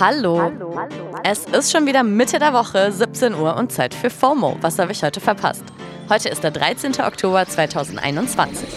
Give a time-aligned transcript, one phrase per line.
[0.00, 0.40] Hallo.
[0.40, 0.74] Hallo.
[1.24, 4.56] Es ist schon wieder Mitte der Woche, 17 Uhr und Zeit für FOMO.
[4.60, 5.64] Was habe ich heute verpasst?
[6.08, 7.00] Heute ist der 13.
[7.00, 8.68] Oktober 2021.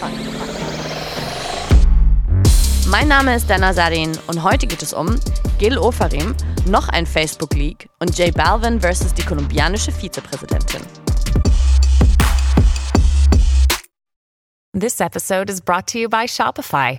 [2.88, 5.18] Mein Name ist Dana Sarin und heute geht es um
[5.58, 6.34] Gil Ofarim,
[6.66, 10.82] noch ein Facebook-Leak und J Balvin versus die kolumbianische Vizepräsidentin.
[14.78, 16.98] This episode is brought to you by Shopify.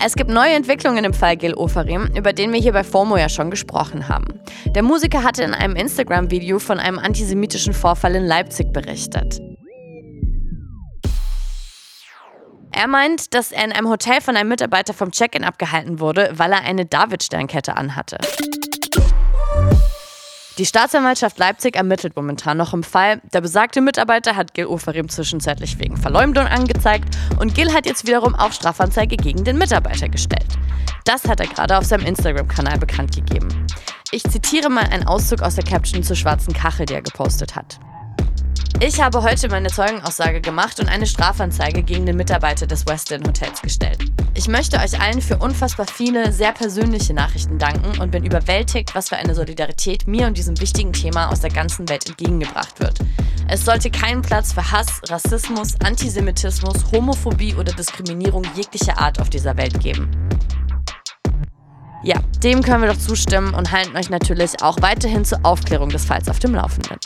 [0.00, 3.28] Es gibt neue Entwicklungen im Fall Gil Ofarim, über den wir hier bei FOMO ja
[3.28, 4.26] schon gesprochen haben.
[4.66, 9.40] Der Musiker hatte in einem Instagram-Video von einem antisemitischen Vorfall in Leipzig berichtet.
[12.70, 16.52] Er meint, dass er in einem Hotel von einem Mitarbeiter vom Check-in abgehalten wurde, weil
[16.52, 18.18] er eine David-Sternkette anhatte.
[20.58, 23.20] Die Staatsanwaltschaft Leipzig ermittelt momentan noch im Fall.
[23.32, 28.34] Der besagte Mitarbeiter hat Gil Oferim zwischenzeitlich wegen Verleumdung angezeigt und Gil hat jetzt wiederum
[28.34, 30.48] auch Strafanzeige gegen den Mitarbeiter gestellt.
[31.04, 33.68] Das hat er gerade auf seinem Instagram-Kanal bekannt gegeben.
[34.10, 37.78] Ich zitiere mal einen Auszug aus der Caption zur schwarzen Kachel, die er gepostet hat.
[38.80, 43.60] Ich habe heute meine Zeugenaussage gemacht und eine Strafanzeige gegen den Mitarbeiter des Westin Hotels
[43.60, 43.98] gestellt.
[44.34, 49.08] Ich möchte euch allen für unfassbar viele, sehr persönliche Nachrichten danken und bin überwältigt, was
[49.08, 53.00] für eine Solidarität mir und diesem wichtigen Thema aus der ganzen Welt entgegengebracht wird.
[53.48, 59.56] Es sollte keinen Platz für Hass, Rassismus, Antisemitismus, Homophobie oder Diskriminierung jeglicher Art auf dieser
[59.56, 60.08] Welt geben.
[62.04, 66.04] Ja, dem können wir doch zustimmen und halten euch natürlich auch weiterhin zur Aufklärung des
[66.04, 66.96] Falls auf dem Laufenden.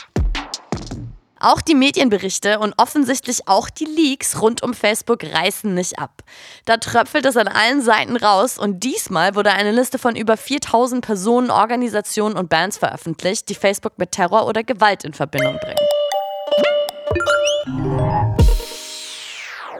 [1.43, 6.23] Auch die Medienberichte und offensichtlich auch die Leaks rund um Facebook reißen nicht ab.
[6.63, 11.05] Da tröpfelt es an allen Seiten raus und diesmal wurde eine Liste von über 4000
[11.05, 15.75] Personen, Organisationen und Bands veröffentlicht, die Facebook mit Terror oder Gewalt in Verbindung bringen.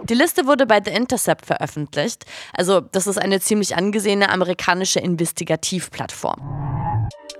[0.04, 2.26] Die Liste wurde bei The Intercept veröffentlicht.
[2.52, 6.73] Also, das ist eine ziemlich angesehene amerikanische Investigativplattform.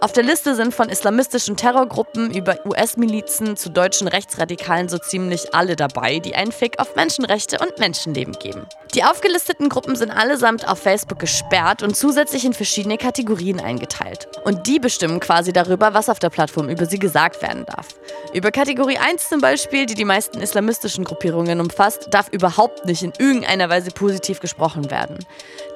[0.04, 5.78] Auf der Liste sind von islamistischen Terrorgruppen über US-Milizen zu deutschen Rechtsradikalen so ziemlich alle
[5.78, 8.66] dabei, die einen Fick auf Menschenrechte und Menschenleben geben.
[8.96, 14.28] Die aufgelisteten Gruppen sind allesamt auf Facebook gesperrt und zusätzlich in verschiedene Kategorien eingeteilt.
[14.44, 17.88] Und die bestimmen quasi darüber, was auf der Plattform über sie gesagt werden darf.
[18.34, 23.14] Über Kategorie 1 zum Beispiel, die die meisten islamistischen Gruppierungen umfasst, darf überhaupt nicht in
[23.20, 25.18] irgendeiner Weise positiv gesprochen werden.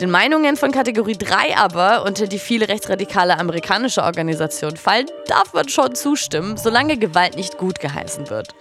[0.02, 5.54] Den Meinungen von Kategorie 3 aber, unter die viele rechtsradikale amerikanische Organisationen Organisation fallen, darf
[5.54, 8.56] man schon zustimmen, solange Gewalt nicht gut geheißen wird.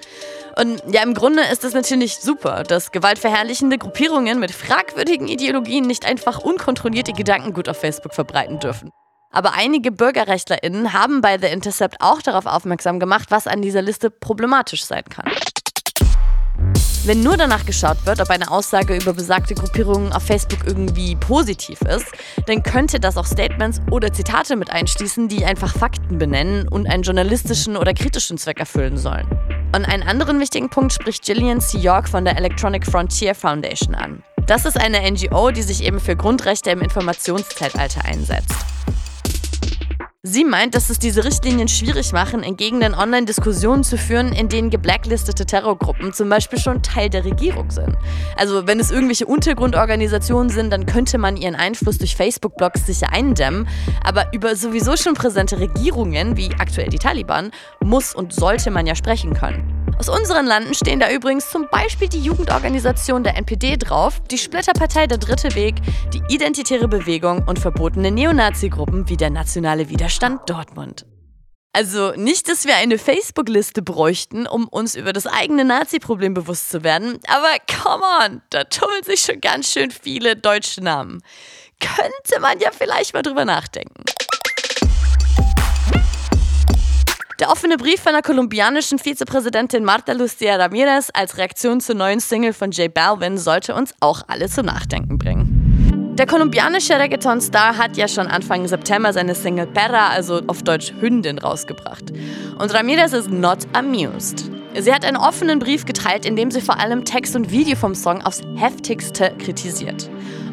[0.58, 6.04] Und ja, im Grunde ist es natürlich super, dass gewaltverherrlichende Gruppierungen mit fragwürdigen Ideologien nicht
[6.04, 8.90] einfach unkontrollierte Gedankengut auf Facebook verbreiten dürfen.
[9.30, 14.10] Aber einige BürgerrechtlerInnen haben bei The Intercept auch darauf aufmerksam gemacht, was an dieser Liste
[14.10, 15.30] problematisch sein kann.
[17.06, 21.80] Wenn nur danach geschaut wird, ob eine Aussage über besagte Gruppierungen auf Facebook irgendwie positiv
[21.82, 22.06] ist,
[22.46, 27.04] dann könnte das auch Statements oder Zitate mit einschließen, die einfach Fakten benennen und einen
[27.04, 29.28] journalistischen oder kritischen Zweck erfüllen sollen.
[29.72, 31.78] Und einen anderen wichtigen Punkt spricht Gillian C.
[31.78, 34.24] York von der Electronic Frontier Foundation an.
[34.48, 38.75] Das ist eine NGO, die sich eben für Grundrechte im Informationszeitalter einsetzt.
[40.28, 44.48] Sie meint, dass es diese Richtlinien schwierig machen, in Gegenden online Diskussionen zu führen, in
[44.48, 47.96] denen geblacklistete Terrorgruppen zum Beispiel schon Teil der Regierung sind.
[48.36, 53.68] Also wenn es irgendwelche Untergrundorganisationen sind, dann könnte man ihren Einfluss durch Facebook-Blogs sicher eindämmen.
[54.02, 57.52] Aber über sowieso schon präsente Regierungen, wie aktuell die Taliban,
[57.84, 59.75] muss und sollte man ja sprechen können.
[59.98, 65.06] Aus unseren Landen stehen da übrigens zum Beispiel die Jugendorganisation der NPD drauf, die Splitterpartei
[65.06, 65.76] Der Dritte Weg,
[66.12, 71.06] die Identitäre Bewegung und verbotene Neonazi-Gruppen wie der Nationale Widerstand Dortmund.
[71.72, 76.84] Also nicht, dass wir eine Facebook-Liste bräuchten, um uns über das eigene Nazi-Problem bewusst zu
[76.84, 81.22] werden, aber come on, da tummeln sich schon ganz schön viele deutsche Namen.
[81.80, 84.05] Könnte man ja vielleicht mal drüber nachdenken.
[87.38, 92.54] Der offene Brief von der kolumbianischen Vizepräsidentin Marta Lucía Ramirez als Reaktion zur neuen Single
[92.54, 96.14] von J Balvin sollte uns auch alle zum Nachdenken bringen.
[96.18, 101.38] Der kolumbianische Reggaeton-Star hat ja schon Anfang September seine Single Perra, also auf Deutsch Hündin,
[101.38, 102.10] rausgebracht.
[102.58, 104.50] Und Ramirez ist not amused.
[104.74, 107.94] Sie hat einen offenen Brief geteilt, in dem sie vor allem Text und Video vom
[107.94, 110.08] Song aufs heftigste kritisiert.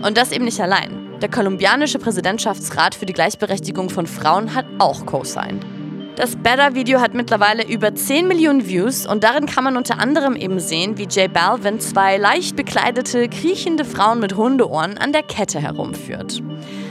[0.06, 1.18] Und das eben nicht allein.
[1.22, 5.66] Der kolumbianische Präsidentschaftsrat für die Gleichberechtigung von Frauen hat auch co-signed.
[6.16, 10.60] Das Better-Video hat mittlerweile über 10 Millionen Views und darin kann man unter anderem eben
[10.60, 16.44] sehen, wie J Balvin zwei leicht bekleidete, kriechende Frauen mit Hundeohren an der Kette herumführt.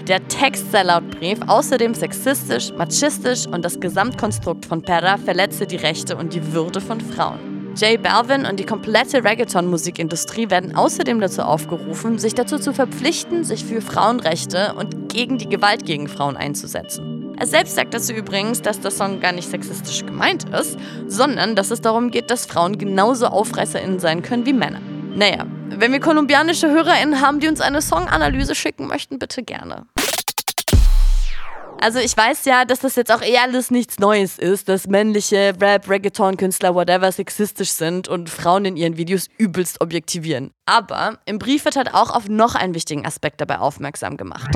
[0.09, 5.77] Der Text sei laut Brief außerdem sexistisch, machistisch und das Gesamtkonstrukt von Perra verletze die
[5.77, 7.75] Rechte und die Würde von Frauen.
[7.77, 13.65] J Balvin und die komplette Reggaeton-Musikindustrie werden außerdem dazu aufgerufen, sich dazu zu verpflichten, sich
[13.65, 17.22] für Frauenrechte und gegen die Gewalt gegen Frauen einzusetzen.
[17.43, 20.79] Er selbst sagt dazu übrigens, dass der Song gar nicht sexistisch gemeint ist,
[21.09, 24.81] sondern dass es darum geht, dass Frauen genauso AufreißerInnen sein können wie Männer.
[25.17, 29.87] Naja, wenn wir kolumbianische HörerInnen haben, die uns eine Songanalyse schicken möchten, bitte gerne.
[31.81, 35.53] Also ich weiß ja, dass das jetzt auch eher alles nichts Neues ist, dass männliche
[35.61, 40.53] Rap, Reggaeton-Künstler, whatever, sexistisch sind und Frauen in ihren Videos übelst objektivieren.
[40.65, 44.49] Aber im Brief wird halt auch auf noch einen wichtigen Aspekt dabei aufmerksam gemacht.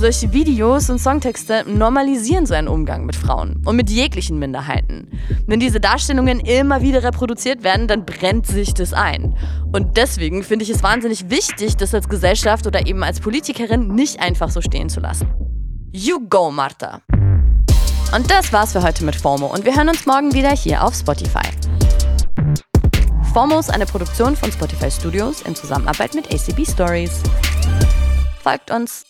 [0.00, 5.10] Solche Videos und Songtexte normalisieren so einen Umgang mit Frauen und mit jeglichen Minderheiten.
[5.46, 9.36] Wenn diese Darstellungen immer wieder reproduziert werden, dann brennt sich das ein.
[9.72, 14.20] Und deswegen finde ich es wahnsinnig wichtig, das als Gesellschaft oder eben als Politikerin nicht
[14.20, 15.28] einfach so stehen zu lassen.
[15.92, 17.02] You go, Martha!
[18.16, 20.94] Und das war's für heute mit FOMO und wir hören uns morgen wieder hier auf
[20.94, 21.46] Spotify.
[23.34, 27.20] FOMO ist eine Produktion von Spotify Studios in Zusammenarbeit mit ACB Stories.
[28.42, 29.09] Folgt uns!